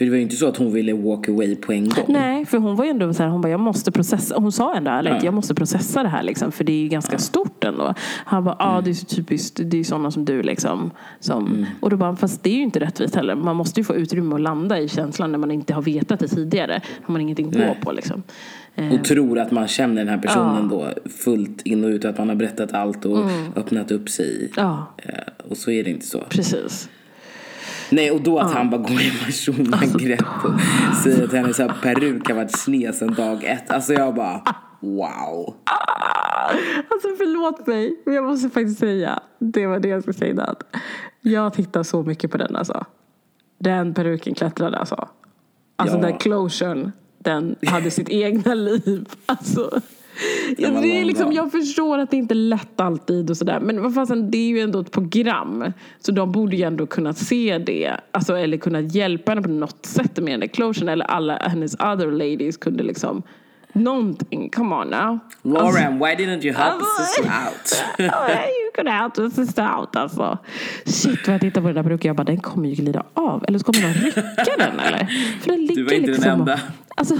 [0.00, 2.04] För det var ju inte så att hon ville walk away på en gång.
[2.08, 4.34] Nej, för hon var ju ändå så här, hon bara, jag måste processa.
[4.38, 5.20] Hon sa ändå ärligt, Ja.
[5.24, 7.94] jag måste processa det här liksom, för det är ju ganska stort ändå.
[8.24, 10.90] Han bara, ja ah, det är så typiskt, det är sådana som du liksom.
[11.20, 13.34] Som, Och då bara, fast det är ju inte rättvist heller.
[13.34, 16.28] Man måste ju få utrymme att landa i känslan när man inte har vetat det
[16.28, 16.80] tidigare.
[17.02, 18.22] Har man ingenting att gå på liksom.
[18.74, 20.88] Eh, Och tror att man känner den här personen då
[21.24, 22.04] fullt in och ut.
[22.04, 23.18] Att man har berättat allt och
[23.56, 24.50] öppnat upp sig.
[24.56, 26.18] Ja, Eh, Och så är det inte så.
[26.28, 26.88] precis.
[27.90, 30.60] Nej, och då att han bara går i personangrepp och
[31.02, 33.70] säger att hennes peruk har varit sned sedan dag ett.
[33.70, 34.42] Alltså jag bara,
[34.80, 35.54] wow.
[36.90, 40.56] Alltså förlåt mig, men jag måste faktiskt säga, det var det jag skulle säga innan.
[41.20, 42.84] Jag tittar så mycket på den alltså.
[43.58, 45.08] Den peruken klättrade alltså.
[45.76, 46.02] Alltså Ja.
[46.02, 49.08] den closuren, den hade sitt egna liv.
[49.26, 49.80] Alltså.
[50.58, 53.60] Ja, det är liksom, jag förstår att det inte är lätt alltid och sådär.
[53.60, 55.72] Men vad fasen, det är ju ändå ett program.
[56.00, 57.92] Så de borde ju ändå kunna se det.
[58.12, 60.88] Alltså, eller kunna hjälpa henne på något sätt med den.
[60.88, 63.22] Eller alla hennes other ladies kunde liksom
[63.72, 65.18] Någonting, come on now.
[65.42, 67.84] Lauren, why didn't you help Alltså- us sister out?
[67.98, 70.38] You could help us sister out alltså.
[70.84, 73.44] Shit vad jag tittar på den där peruken jag bara den kommer ju glida av.
[73.48, 74.22] Eller så kommer någon rycka
[74.58, 75.06] den eller?
[75.40, 76.60] För den ligger var inte den liksom enda.
[77.00, 77.14] Alltså,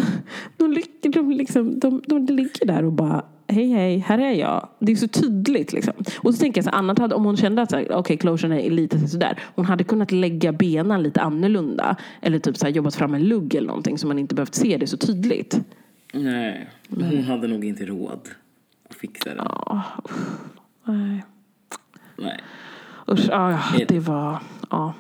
[0.56, 4.68] de, de, liksom, de, de, ligger där och bara Hej hej, här är jag.
[4.78, 5.94] Det är så tydligt liksom.
[6.22, 8.70] Och så tänker jag så annat hade, om hon kände att okej okay, closuren är
[8.70, 9.38] lite sådär.
[9.54, 11.96] Hon hade kunnat lägga benen lite annorlunda.
[12.20, 14.86] Eller typ så jobbat fram en lugg eller någonting så man inte behövt se det
[14.86, 15.60] så tydligt.
[16.12, 18.28] Nej, hon hade nog inte råd
[18.88, 19.42] att fixa det.
[19.42, 20.14] Uff,
[20.84, 21.24] nej.
[22.18, 22.40] Nej.
[23.08, 24.38] Usch, ja, ja, det var,
[24.70, 24.94] ja,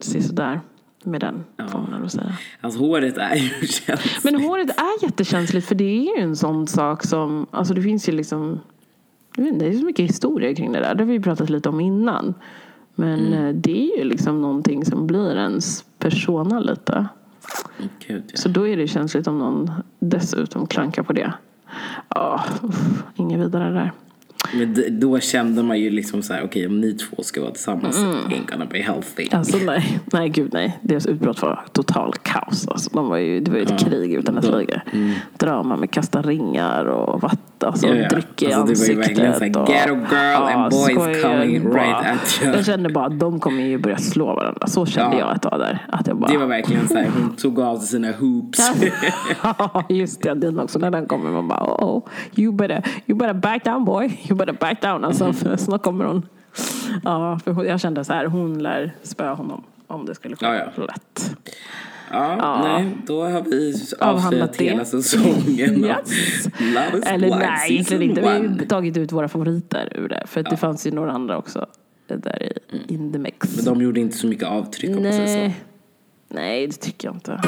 [0.00, 0.60] se sådär
[1.04, 2.32] med den får man ändå säga.
[2.60, 4.24] Alltså håret är ju känsligt.
[4.24, 8.08] Men håret är jättekänsligt för det är ju en sån sak som, alltså det finns
[8.08, 8.60] ju liksom,
[9.36, 10.94] jag vet inte, det är så mycket historia kring det där.
[10.94, 12.34] Det har vi pratat lite om innan.
[12.94, 17.06] Men eh, det är ju liksom någonting som blir ens persona lite.
[18.06, 18.36] Gud, ja.
[18.36, 21.32] Så då är det känsligt om någon dessutom klankar på det.
[22.08, 23.92] Ja, uff, inget vidare där.
[24.54, 27.98] Men då kände man ju liksom så här, okej om ni två ska vara tillsammans,
[27.98, 28.16] Mm.
[28.16, 29.28] it ain't gonna be healthy.
[29.32, 30.78] Alltså nej, nej gud nej.
[30.82, 32.68] Deras utbrott var total kaos.
[32.68, 34.80] Alltså, de var ju, det var ju ett krig utan dess like.
[35.38, 38.08] Drama med kasta ringar och vatten, alltså Ja, ja.
[38.08, 38.98] drick i Alltså, det var ju ansiktet.
[38.98, 41.74] verkligen så här, och- ghetto girl and boys coming bara.
[41.82, 42.54] right at you.
[42.56, 44.66] Jag kände bara att de kommer ju börja slå varandra.
[44.66, 45.26] Så kände Ja.
[45.26, 45.86] jag ett tag där.
[45.88, 48.72] Att jag bara, Det var verkligen så här, hon tog av sig sina hoops.
[49.42, 50.34] Ja, just det.
[50.34, 50.78] Den också.
[50.78, 52.02] När den kommer man bara oh, oh
[52.36, 54.04] you, better, you better back down boy.
[54.28, 55.04] You better back down.
[55.04, 56.26] Alltså, för snart kommer hon.
[57.04, 58.24] Ja, för jag kände så här.
[58.26, 59.64] Hon lär spöa honom.
[59.86, 60.84] Om det skulle gå Ja, ja.
[60.84, 61.36] lätt.
[62.10, 64.64] Ja, nej, då har vi Avhandlat avslöjat det.
[64.64, 65.84] hela säsongen.
[65.84, 66.48] Yes.
[66.58, 68.20] Love is Eller blind nej, egentligen inte.
[68.20, 70.22] Vi har tagit ut våra favoriter ur det.
[70.26, 71.66] För att det fanns ju några andra också.
[72.08, 73.56] Där i, in the mix.
[73.56, 75.32] Men de gjorde inte så mycket avtryck om man säger så.
[75.34, 75.60] Nej.
[76.28, 77.40] Nej, det tycker jag inte.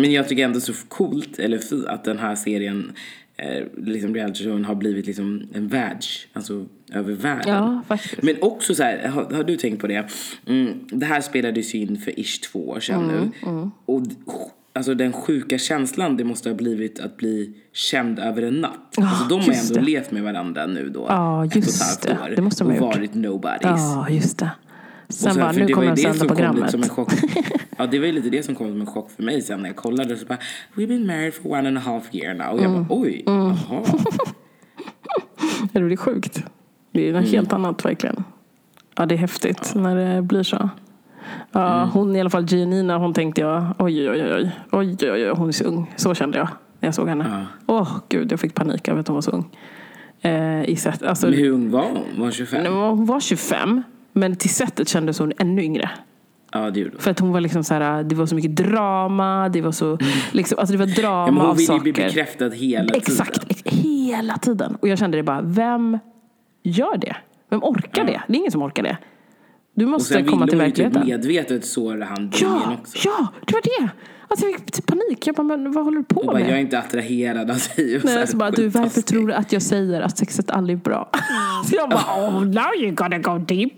[0.00, 2.92] Men jag tycker ändå så coolt, eller fi- att den här serien,
[3.36, 7.54] eh, liksom reality-showen har blivit liksom en världs, alltså över världen.
[7.54, 8.22] Ja, faktiskt.
[8.22, 10.06] Men också så här, har, har du tänkt på det?
[10.46, 13.70] Mm, det här spelades ju in för ish två år sedan Mm, nu.
[13.86, 14.14] Och d-
[14.72, 18.94] alltså den sjuka känslan det måste ha blivit att bli känd över en natt.
[18.98, 19.86] alltså de har just ändå det.
[19.86, 21.06] levt med varandra nu då.
[21.08, 22.30] Ja, ett och ett just halvt det.
[22.30, 22.36] år.
[22.36, 22.96] Det måste de ha och gjort.
[22.96, 23.60] varit nobodies.
[23.64, 24.50] Ja, just det.
[25.10, 26.70] Sen, Och bara, nu kommer det sända programmet.
[26.70, 27.12] som en chock.
[27.78, 29.68] Ja, det var ju lite det som kom som en chock för mig sen när
[29.68, 30.16] jag kollade.
[30.16, 30.38] Så bara,
[30.74, 32.46] we've been married for one and a half year now.
[32.48, 32.84] Och jag Mm.
[32.84, 33.56] bara, oj, jaha.
[33.68, 33.84] Ja,
[35.72, 36.44] Det är sjukt.
[36.92, 37.30] Det är något Mm.
[37.32, 38.24] helt annat verkligen.
[38.96, 40.68] Ja, det är häftigt när det blir så.
[41.52, 41.88] Ja, Mm.
[41.88, 45.28] Hon i alla fall, Gianina, hon tänkte jag, oj, oj, oj, oj, oj, oj, oj,
[45.36, 45.92] hon är så ung.
[45.96, 46.48] Så kände jag
[46.80, 47.46] när jag såg henne.
[47.66, 49.56] Åh, gud, jag fick panik över att hon var så ung.
[50.20, 51.92] Eh, i sätt, alltså, Men hur ung var hon?
[52.16, 52.62] Var hon 25?
[52.62, 55.90] Nej, men Hon var 25, men till sättet kändes hon ännu yngre.
[56.52, 57.00] Ja, det gjorde hon.
[57.00, 59.98] För att hon var liksom så här, det var så mycket drama, det var så,
[60.32, 62.04] liksom, alltså det var drama Ja, men hon av ville ju bli saker.
[62.06, 62.96] bekräftad hela tiden.
[62.96, 64.74] Exakt, ex- hela tiden.
[64.80, 65.98] Och jag kände det bara, vem
[66.62, 67.16] gör det?
[67.50, 68.20] Vem orkar det?
[68.28, 68.98] Det är ingen som orkar det.
[69.74, 71.08] Du Och måste sen komma till ville hon ju typ verkligheten.
[71.26, 73.08] medvetet såra han ja, också.
[73.08, 73.88] ja, det var det.
[74.28, 75.26] Alltså jag fick typ panik.
[75.26, 76.48] Jag bara, men vad håller du på Och bara, med?
[76.50, 77.96] jag är inte attraherad av dig.
[77.96, 80.78] Och Nej, här så bara, du, varför tror du att jag säger att sexet aldrig
[80.78, 81.10] är bra?
[81.70, 83.72] så jag bara, oh, now you're gonna go deep.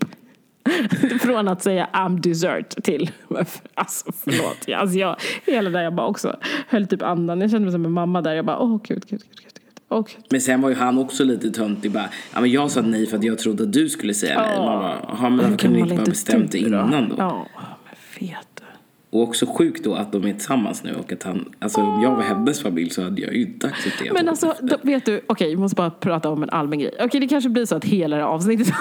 [1.21, 3.11] Från att säga I'm dessert till,
[3.73, 4.79] alltså förlåt.
[4.81, 6.35] Alltså jag, hela där jag bara också
[6.67, 7.41] höll typ andan.
[7.41, 8.35] Jag kände mig som en mamma där.
[8.35, 9.59] Jag bara, åh oh, gud, gud, gud, gud.
[9.87, 11.91] Och, Men sen var ju han också lite töntig.
[11.91, 14.57] Bara, ja, men jag sa nej för att jag trodde att du skulle säga nej.
[14.57, 17.15] Man bara, jaha, men varför kunde ni inte bara bestämt det innan då?
[17.17, 17.47] Ja,
[17.85, 18.63] men vet du.
[19.09, 22.15] Och också sjukt då att de är tillsammans nu och att han, alltså om jag
[22.15, 25.21] var hennes familj så hade jag ju inte accepterat Men honom alltså, då, vet du,
[25.27, 26.95] okej, vi måste bara prata om en allmän grej.
[26.99, 28.67] Okej, det kanske blir så att hela det här avsnittet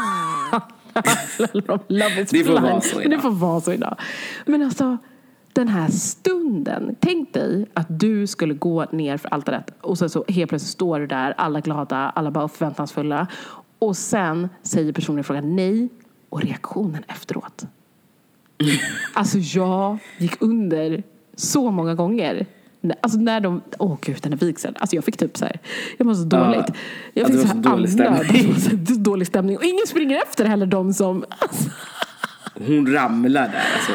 [1.88, 2.60] Love is Det får blind.
[2.62, 3.10] vara så idag.
[3.10, 3.96] Det får vara så idag.
[4.46, 4.98] Men alltså,
[5.52, 6.96] den här stunden.
[7.00, 11.00] Tänk dig att du skulle gå ner för altaret och sen så helt plötsligt står
[11.00, 13.26] du där, alla glada, alla bara förväntansfulla.
[13.78, 15.88] Och sen säger personen i fråga nej
[16.28, 17.64] och reaktionen efteråt.
[19.14, 21.02] Alltså jag gick under
[21.34, 22.46] så många gånger.
[23.00, 24.74] Alltså när de, åh gud den här vigseln.
[24.78, 25.60] Alltså jag fick typ så här,
[25.98, 26.44] jag mår så Ja.
[26.44, 26.66] dåligt.
[27.14, 28.54] Jag Ja, fick det så så dålig stämning.
[28.60, 29.56] Så dålig stämning.
[29.56, 31.70] Och ingen springer efter heller de som, alltså,
[32.66, 33.92] Hon ramlar där alltså.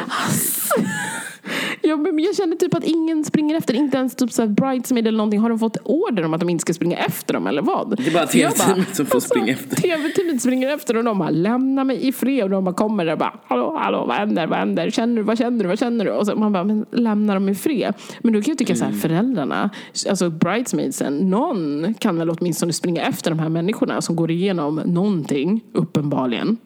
[1.82, 3.74] Ja, men jag känner typ att ingen springer efter.
[3.74, 5.40] Inte ens typ så här bridesmaid eller någonting.
[5.40, 7.96] Har de fått order om att de inte ska springa efter dem eller vad?
[7.96, 9.76] Det är bara TV-teamet som får alltså, springa efter.
[9.76, 12.44] TV-teamet springer efter och de bara lämna mig i fred.
[12.44, 14.90] Och de bara kommer där och bara hallå, hallå, vad händer, vad händer?
[14.90, 16.10] Känner du, vad känner du, vad känner du?
[16.10, 17.94] Och så man bara, men lämna dem i fred.
[18.20, 19.00] Men då kan jag tycka så här, Mm.
[19.00, 19.70] föräldrarna,
[20.08, 25.60] alltså bridesmaidsen, någon kan väl åtminstone springa efter de här människorna som går igenom någonting,
[25.72, 26.56] uppenbarligen.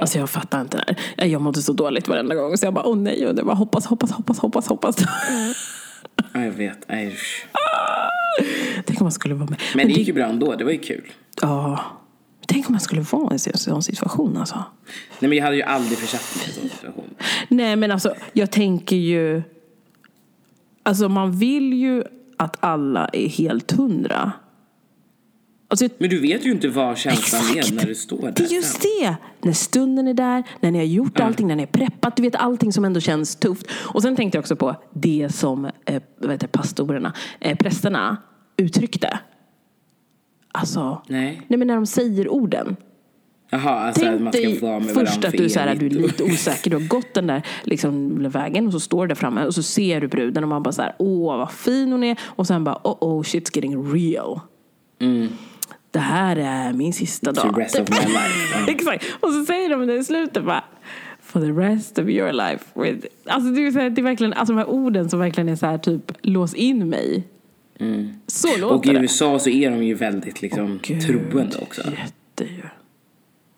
[0.00, 1.26] Alltså jag fattar inte det här.
[1.26, 3.86] Jag mådde så dåligt varenda gång så jag bara, åh nej, och det var hoppas,
[3.86, 4.96] hoppas, hoppas, hoppas, hoppas.
[6.32, 6.88] Ja, jag vet.
[6.88, 7.46] Nej, usch.
[8.86, 9.60] Tänk om man skulle vara med.
[9.74, 11.12] Men det gick ju bra ändå, det var ju kul.
[11.40, 11.84] Ja.
[12.46, 14.64] Tänk om man skulle vara i en sån situation alltså.
[15.18, 17.14] Nej men jag hade ju aldrig försatt mig i en sån situation.
[17.48, 19.42] Nej men alltså, jag tänker ju...
[20.82, 22.04] Alltså man vill ju
[22.36, 24.32] att alla är helt hundra.
[25.72, 28.32] Alltså, Men du vet ju inte vad känslan är när du står där.
[28.36, 29.16] Det är just det!
[29.42, 32.16] När stunden är där, när ni har gjort allting, när ni är preppat.
[32.16, 33.66] Du vet allting som ändå känns tufft.
[33.72, 38.16] Och sen tänkte jag också på det som eh, vad heter, pastorerna, eh, prästerna
[38.56, 39.18] uttryckte.
[40.52, 41.42] Alltså, Nej.
[41.48, 42.76] nej men när de säger orden.
[43.50, 45.90] Jaha, alltså Tänk man ska dig få med först att du, så här, du är
[45.90, 46.70] lite osäker.
[46.70, 49.62] Du har gått den där liksom, vägen och så står du där framme och så
[49.62, 52.18] ser du bruden och man bara så här, åh vad fin hon är.
[52.22, 54.40] Och sen bara, oh oh shit's getting real.
[55.92, 57.60] Det här är min sista The dag.
[57.60, 58.58] rest of my life.
[58.66, 58.66] Ja.
[58.72, 59.04] Exakt.
[59.20, 60.64] Och så säger de det i slutet bara,
[61.22, 62.64] for the rest of your life.
[62.74, 63.06] With...
[63.26, 65.56] Alltså det, är så här, det är verkligen, alltså de här orden som verkligen är
[65.56, 67.28] så här typ lås in mig.
[68.26, 68.76] Så låter Mm.
[68.76, 69.00] Och i det.
[69.00, 71.82] USA så är de ju väldigt liksom Gud, troende också.
[71.90, 72.62] Jätte ju.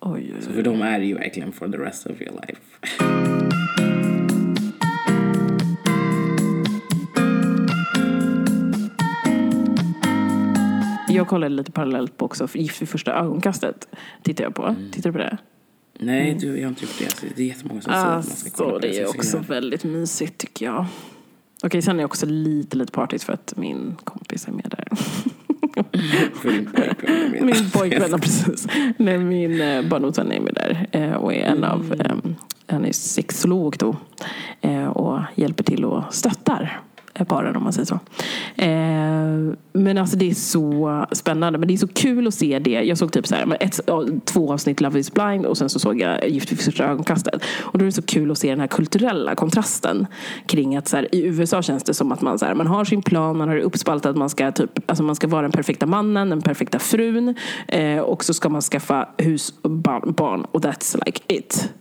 [0.01, 0.55] Oj, oj, oj.
[0.55, 2.61] För de är ju verkligen for the rest of your life.
[11.15, 13.89] Jag kollade lite parallellt på också, Gift vid första ögonkastet.
[14.23, 14.63] Tittar jag på.
[14.67, 14.91] Mm.
[14.91, 15.39] Tittar du på det?
[15.99, 17.05] Nej, du, jag har inte gjort det.
[17.05, 19.39] Alltså, det är jättemånga som säger att man ska kolla på det är så också
[19.39, 20.87] väldigt mysigt tycker jag.
[21.63, 24.89] Okej, sen är jag också lite, lite partisk för att min kompis är med där.
[24.91, 24.99] Är.
[27.45, 28.67] Min pojkvän, precis.
[28.97, 32.01] Nej, min eh, barndomsvän är med där eh, och är en av, Mm.
[32.01, 32.17] eh,
[32.67, 33.97] han är sexolog då.
[34.61, 36.81] Eh, och hjälper till och stöttar
[37.15, 37.95] Eh, paren om man säger så.
[38.57, 41.59] Eh, men alltså det är så spännande.
[41.59, 42.71] Men det är så kul att se det.
[42.71, 43.81] Jag såg typ så här, ett,
[44.25, 47.43] två avsnitt Love is blind och sen så såg jag Gift vid första ögonkastet.
[47.61, 50.07] Och då är det så kul att se den här kulturella kontrasten
[50.47, 52.85] kring att så här, i USA känns det som att man, så här, man har
[52.85, 55.87] sin plan, man har det uppspaltat, man ska, typ, alltså man ska vara den perfekta
[55.87, 57.35] mannen, den perfekta frun
[57.69, 61.73] eh, och så ska man skaffa hus och barn, barn och that's like it.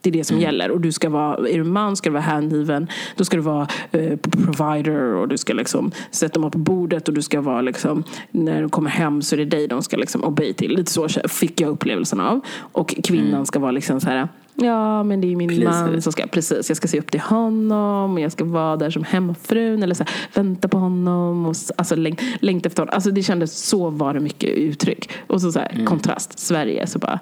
[0.00, 0.70] Det är det som gäller.
[0.70, 2.88] Och du ska vara, är du man ska du vara hängiven.
[3.16, 7.14] Då ska du vara eh, provider och du ska liksom sätta dem på bordet och
[7.14, 10.24] du ska vara liksom, när du kommer hem så är det dig de ska liksom
[10.24, 10.76] obey till.
[10.76, 12.40] Lite så fick jag upplevelsen av.
[12.58, 15.90] Och kvinnan ska vara liksom så här, ja men det är min Pleaser.
[15.90, 18.90] man som ska, precis, jag ska se upp till honom och jag ska vara där
[18.90, 22.94] som hemmafrun eller så här, vänta på honom och alltså läng, längta efter honom.
[22.94, 25.10] Alltså det kändes, så var det mycket uttryck.
[25.26, 27.20] Och så, så här, kontrast, Sverige så bara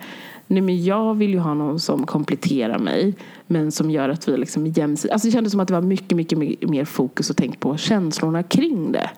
[0.50, 3.14] Nej, men jag vill ju ha någon som kompletterar mig
[3.46, 5.12] men som gör att vi liksom är jämsida.
[5.14, 8.42] Alltså det kändes som att det var mycket, mycket mer- fokus och tänk på känslorna
[8.42, 9.10] kring det.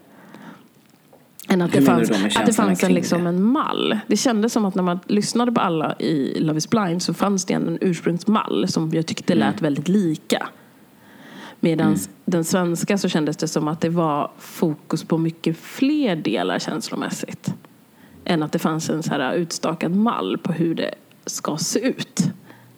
[1.48, 3.28] Än att det Hur menar fanns, att det fanns en, liksom det?
[3.28, 3.98] en mall.
[4.06, 7.44] Det kändes som att när man lyssnade på alla i Love is blind så fanns
[7.44, 9.46] det en ursprungsmall som jag tyckte Mm.
[9.48, 10.48] lät väldigt lika.
[11.60, 16.58] Medan den svenska så kändes det som att det var fokus på mycket fler delar
[16.58, 17.54] känslomässigt.
[18.24, 20.94] Än att det fanns en så här utstakad mall på hur det
[21.30, 22.22] ska se ut.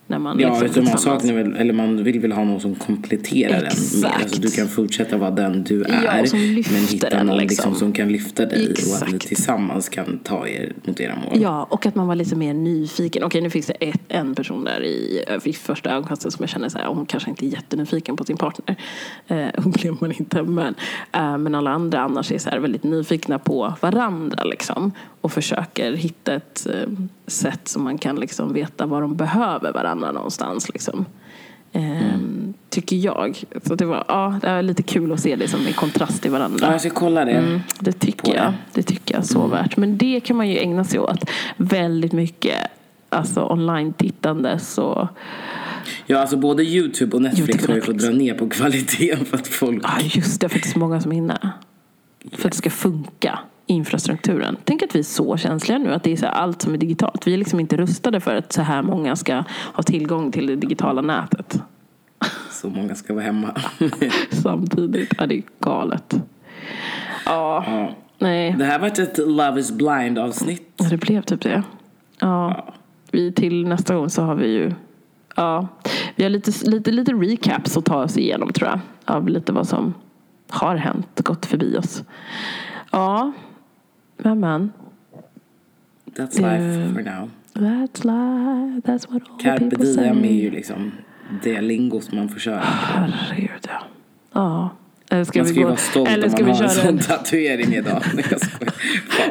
[0.06, 2.74] När man Ja, liksom utan man, saknar väl, eller man vill väl ha någon som
[2.74, 3.66] kompletterar den.
[3.66, 4.02] Exakt.
[4.02, 4.22] Mer.
[4.24, 6.22] Alltså, du kan fortsätta vara den du Ja, är.
[6.54, 7.70] lyfter men hitta den, någon liksom.
[7.70, 9.28] liksom, som kan lyfta dig och att ni Exakt.
[9.28, 11.40] tillsammans kan ta er mot era mål.
[11.42, 13.24] Ja, och att man var lite mer nyfiken.
[13.24, 16.68] Okej, nu finns det ett, en person där i, i första ögonkastet som jag känner
[16.68, 18.76] så här, hon kanske inte är jättenyfiken på sin partner.
[19.26, 20.42] Eh, upplever man inte.
[20.42, 20.74] Men,
[21.12, 24.92] eh, men alla andra annars är så här väldigt nyfikna på varandra liksom.
[25.22, 26.88] Och försöker hitta ett eh,
[27.26, 30.68] sätt som man kan liksom veta vad de behöver varandra någonstans.
[30.68, 31.04] Liksom.
[31.72, 32.18] Eh,
[32.72, 33.44] Tycker jag.
[33.62, 36.30] Så det var, ja, det var lite kul att se det som en kontrast till
[36.30, 36.66] varandra.
[36.66, 37.32] Ja, jag ska kolla det.
[37.32, 38.32] Mm, det tycker.
[38.32, 38.44] Mm.
[38.44, 38.52] jag.
[38.72, 39.76] Det tycker jag så värt.
[39.76, 42.56] Men det kan man ju ägna sig åt väldigt mycket.
[43.08, 45.08] Alltså online-tittande så...
[46.06, 49.24] Ja, alltså både YouTube och Netflix YouTube och har ju fått dra ner på kvaliteten
[49.24, 49.82] för att folk...
[49.84, 50.48] Ja, just det.
[50.48, 51.50] För att det är så många som är inne.
[52.32, 53.38] För att det ska funka.
[53.72, 54.56] Infrastrukturen.
[54.64, 55.94] Tänk att vi är så känsliga nu.
[55.94, 57.26] Att det är så allt som är digitalt.
[57.26, 60.56] Vi är liksom inte rustade för att så här många ska ha tillgång till det
[60.56, 61.62] digitala nätet.
[62.50, 63.60] Så många ska vara hemma.
[64.30, 65.12] Samtidigt.
[65.18, 66.14] Ja, det är galet.
[67.26, 67.94] Ja, ja.
[68.18, 68.54] nej.
[68.58, 70.72] Det här var ett Love is blind avsnitt.
[70.76, 71.62] Ja, det blev typ det.
[72.18, 72.66] Ja.
[73.10, 74.72] Vi till nästa gång så har vi ju
[75.36, 75.68] Ja,
[76.16, 78.80] vi har lite, lite, lite recaps att ta oss igenom tror jag.
[79.04, 79.94] Av lite vad som
[80.48, 82.02] har hänt, gått förbi oss.
[82.90, 83.32] Ja,
[84.24, 84.72] men men.
[86.16, 87.28] That's life Eh, for now.
[87.54, 90.02] That's life, that's what all Carpe people say.
[90.04, 90.92] diem är ju liksom
[91.42, 92.60] det lingo som man får köra.
[92.60, 93.82] Herregud, ja.
[94.32, 94.70] Ja.
[95.10, 95.68] Eller ska Man vi ska ju gå...
[95.68, 96.98] vara stolt Eller om man vi har en köra sån en...
[96.98, 98.02] tatuering idag.
[98.14, 98.72] Nej, jag skojar.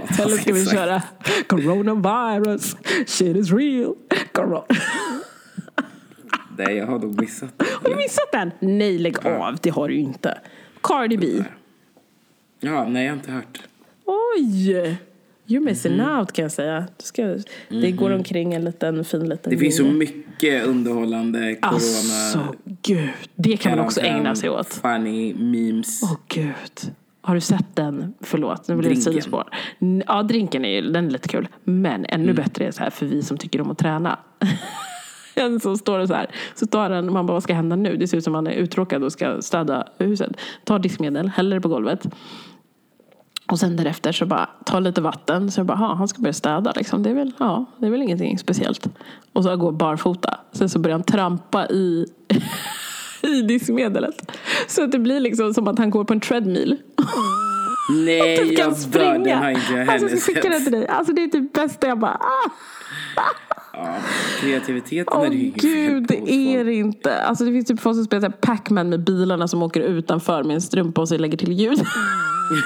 [0.08, 1.02] Fan, Eller ska vi köra
[1.48, 2.76] Coronavirus,
[3.08, 3.96] shit is real.
[4.32, 4.64] Corona.
[6.58, 7.66] Nej, jag har nog missat det.
[7.84, 8.52] Har du missat den?
[8.60, 9.58] Nej, lägg av.
[9.62, 10.38] Det har du ju inte.
[10.84, 11.44] Cardi B.
[12.60, 13.62] Ja, nej, jag har inte hört.
[14.38, 14.98] Oj!
[15.48, 16.88] You're missing out kan jag säga.
[16.98, 17.36] Ska,
[17.70, 21.74] Det går omkring en liten fin liten Det finns så mycket underhållande corona...
[21.74, 23.10] Alltså, gud.
[23.36, 24.68] Det kan man också ägna sig åt.
[24.74, 26.00] Funny memes.
[26.04, 26.94] Åh gud.
[27.22, 28.14] Har du sett den?
[28.22, 29.44] Förlåt, nu blir det sidospår.
[30.08, 31.48] Ja, drinken är ju den är lite kul.
[31.64, 32.36] Men ännu Mm.
[32.36, 34.20] bättre är så här för vi som tycker om att träna.
[35.36, 36.28] En som står det så här.
[36.56, 37.98] Så tar han, man bara, vad ska hända nu?
[37.98, 40.32] Det ser ut som han är uttråkad och ska städa huset.
[40.64, 42.08] Tar diskmedel, häller det på golvet.
[43.52, 45.52] Och sen därefter så bara tar lite vatten.
[45.52, 47.04] Så jag bara, "Ha, han ska börja städa liksom.
[47.04, 48.88] Det är väl, ja, det är väl ingenting speciellt.
[49.34, 50.38] Och så går barfota.
[50.52, 52.06] Sen så börjar han trampa i,
[53.22, 54.32] i diskmedlet.
[54.68, 56.78] Så att det blir liksom som att han går på en treadmill.
[58.06, 59.00] Nej, Typ kan jag dör.
[59.00, 59.52] Den har springa.
[59.52, 60.64] inte jag Alltså heller jag ska skicka sett.
[60.64, 60.88] till dig.
[60.88, 61.88] Alltså det är typ bästa.
[61.88, 62.50] Jag bara, ah.
[63.74, 63.96] Ja,
[64.42, 67.22] kreativiteten Åh är det ju gud, det är det inte.
[67.24, 70.62] Alltså det finns typ folk som spelar Pac-Man med bilarna som åker utanför med en
[70.62, 71.80] strumpa och så lägger till ljud.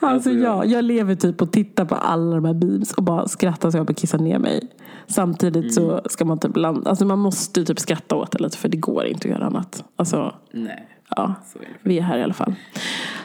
[0.00, 3.70] Alltså jag, jag lever typ och tittar på alla de här memes och bara skrattar
[3.70, 4.70] så jag bara kissar ner mig.
[5.06, 8.68] Samtidigt så ska man typ landa, alltså man måste typ skratta åt det lite för
[8.68, 9.84] det går inte att göra annat.
[9.96, 11.34] Alltså, Nej, ja,
[11.82, 12.54] vi är här i alla fall.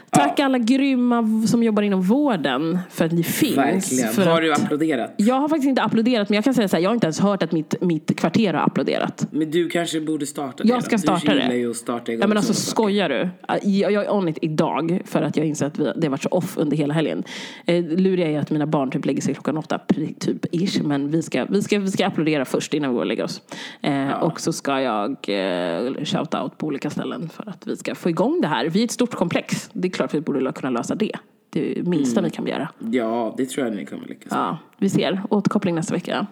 [0.10, 3.58] Tack alla grymma som jobbar inom vården för att ni finns.
[3.58, 4.10] Verkligen.
[4.14, 5.14] För Har du applåderat?
[5.18, 7.20] jag har faktiskt inte applåderat men jag kan säga så här, jag har inte ens
[7.20, 9.28] hört att mitt, mitt kvarter har applåderat.
[9.32, 10.82] Men du kanske borde starta det Jag då.
[10.82, 11.56] ska starta Du det.
[11.58, 13.30] ju att starta igång Ja men alltså skojar du?
[13.64, 16.24] Jag, jag är on it idag för att jag inser att vi, det har varit
[16.24, 17.24] så off under hela helgen.
[17.66, 19.80] Eh, luriga är att mina barn typ lägger sig klockan åtta
[20.20, 23.08] typ ish men vi ska, vi ska, vi ska applådera först innan vi går och
[23.08, 23.42] lägger oss.
[23.82, 27.96] Eh, Och så ska jag eh, shout out på olika ställen för att vi ska
[27.96, 28.66] få igång det här.
[28.66, 29.70] Vi är ett stort komplex.
[29.74, 31.12] Det är klart vi borde kunna lösa det.
[31.50, 32.70] Det är minsta vi kan begära.
[32.92, 34.40] Ja, det tror jag ni kommer lyckas med.
[34.40, 35.22] Ja, vi ser.
[35.30, 36.28] Återkoppling nästa vecka.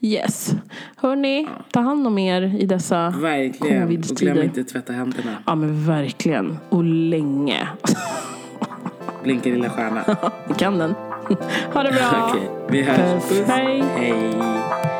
[0.00, 0.54] Yes.
[0.96, 3.82] Hörni, ta hand om er i dessa Verkligen.
[3.82, 5.36] Och glöm inte tvätta händerna.
[5.46, 6.58] Ja men verkligen.
[6.68, 7.68] Och länge.
[9.22, 10.04] Blinka lilla stjärna.
[10.48, 10.94] Vi kan den.
[11.74, 12.28] Ha det bra.
[12.30, 13.28] Okej, vi hörs.
[13.28, 13.42] Puss.
[13.46, 13.82] Hej.
[13.96, 14.99] Hej.